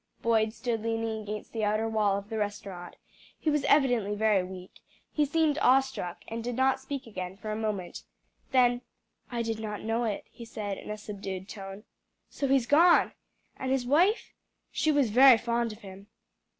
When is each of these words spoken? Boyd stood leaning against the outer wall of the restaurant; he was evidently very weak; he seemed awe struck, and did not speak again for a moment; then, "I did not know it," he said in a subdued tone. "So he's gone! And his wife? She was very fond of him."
Boyd 0.23 0.51
stood 0.51 0.81
leaning 0.81 1.21
against 1.21 1.53
the 1.53 1.63
outer 1.63 1.87
wall 1.87 2.17
of 2.17 2.29
the 2.29 2.39
restaurant; 2.39 2.95
he 3.37 3.51
was 3.51 3.63
evidently 3.65 4.15
very 4.15 4.43
weak; 4.43 4.79
he 5.11 5.25
seemed 5.25 5.59
awe 5.61 5.79
struck, 5.79 6.23
and 6.27 6.43
did 6.43 6.55
not 6.55 6.79
speak 6.79 7.05
again 7.05 7.37
for 7.37 7.51
a 7.51 7.55
moment; 7.55 8.01
then, 8.51 8.81
"I 9.29 9.43
did 9.43 9.59
not 9.59 9.83
know 9.83 10.05
it," 10.05 10.25
he 10.31 10.43
said 10.43 10.79
in 10.79 10.89
a 10.89 10.97
subdued 10.97 11.47
tone. 11.47 11.83
"So 12.31 12.47
he's 12.47 12.65
gone! 12.65 13.11
And 13.57 13.71
his 13.71 13.85
wife? 13.85 14.33
She 14.71 14.91
was 14.91 15.11
very 15.11 15.37
fond 15.37 15.71
of 15.71 15.81
him." 15.81 16.07